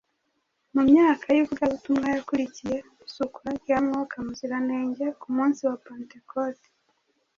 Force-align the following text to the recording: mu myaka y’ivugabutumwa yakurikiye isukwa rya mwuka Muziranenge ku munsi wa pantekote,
mu 0.73 0.81
myaka 0.91 1.25
y’ivugabutumwa 1.35 2.07
yakurikiye 2.15 2.77
isukwa 3.05 3.47
rya 3.59 3.77
mwuka 3.85 4.15
Muziranenge 4.25 5.05
ku 5.19 5.27
munsi 5.35 5.59
wa 5.69 5.77
pantekote, 5.85 6.67